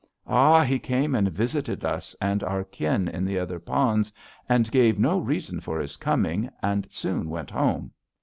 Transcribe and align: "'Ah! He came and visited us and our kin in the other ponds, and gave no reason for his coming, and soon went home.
"'Ah! 0.25 0.63
He 0.63 0.79
came 0.79 1.13
and 1.13 1.27
visited 1.29 1.85
us 1.85 2.15
and 2.19 2.43
our 2.43 2.63
kin 2.63 3.07
in 3.07 3.23
the 3.23 3.37
other 3.37 3.59
ponds, 3.59 4.11
and 4.49 4.71
gave 4.71 4.97
no 4.97 5.19
reason 5.19 5.59
for 5.59 5.79
his 5.79 5.95
coming, 5.95 6.49
and 6.63 6.87
soon 6.89 7.29
went 7.29 7.51
home. 7.51 7.91